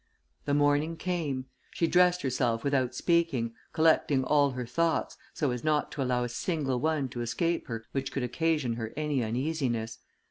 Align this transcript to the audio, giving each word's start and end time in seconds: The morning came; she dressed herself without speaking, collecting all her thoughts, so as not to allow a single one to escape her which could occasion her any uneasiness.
The 0.45 0.55
morning 0.55 0.97
came; 0.97 1.45
she 1.75 1.85
dressed 1.85 2.23
herself 2.23 2.63
without 2.63 2.95
speaking, 2.95 3.53
collecting 3.71 4.23
all 4.23 4.49
her 4.49 4.65
thoughts, 4.65 5.15
so 5.35 5.51
as 5.51 5.63
not 5.63 5.91
to 5.91 6.01
allow 6.01 6.23
a 6.23 6.29
single 6.29 6.79
one 6.79 7.07
to 7.09 7.21
escape 7.21 7.67
her 7.67 7.85
which 7.91 8.11
could 8.11 8.23
occasion 8.23 8.77
her 8.77 8.93
any 8.97 9.23
uneasiness. 9.23 9.99